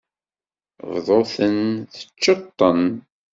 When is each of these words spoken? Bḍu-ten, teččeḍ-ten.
Bḍu-ten, 0.91 1.57
teččeḍ-ten. 1.91 2.81